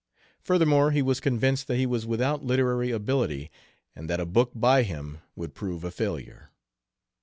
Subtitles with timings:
[0.41, 3.51] Furthermore, he was convinced that he was without literary ability
[3.95, 6.49] and that a book by him would prove a failure.